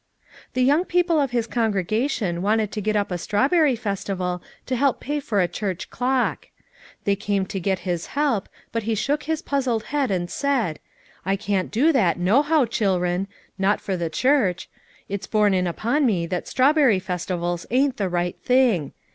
5" 0.45 0.47
"The 0.55 0.63
young 0.63 0.83
people 0.83 1.19
of 1.19 1.29
his 1.29 1.45
congregation 1.45 2.41
wanted 2.41 2.71
to 2.71 2.81
get 2.81 2.95
up 2.95 3.11
a 3.11 3.19
strawberry 3.19 3.75
festival 3.75 4.41
to 4.65 4.75
help 4.75 4.99
pay 4.99 5.19
for 5.19 5.41
a 5.41 5.47
church 5.47 5.91
clock; 5.91 6.47
they 7.03 7.15
came 7.15 7.45
to 7.45 7.59
get 7.59 7.77
his 7.85 8.07
help, 8.17 8.49
but 8.71 8.81
he 8.81 8.95
shook 8.95 9.25
his 9.29 9.43
puzzled 9.43 9.83
head 9.93 10.09
and 10.09 10.27
said: 10.31 10.79
'I 11.23 11.35
can't 11.35 11.69
do 11.69 11.91
that, 11.93 12.17
nohow, 12.17 12.65
chil'ren, 12.65 13.27
not 13.59 13.79
for 13.79 13.95
the 13.95 14.09
church. 14.09 14.71
It's 15.07 15.27
borne 15.27 15.53
in 15.53 15.67
upon 15.67 16.07
me 16.07 16.25
that 16.25 16.47
straw 16.47 16.73
berry 16.73 16.97
festivals 16.97 17.67
ain't 17.69 17.97
the 17.97 18.09
right 18.09 18.41
thing. 18.41 18.93